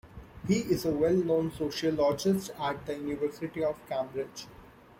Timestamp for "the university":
2.87-3.63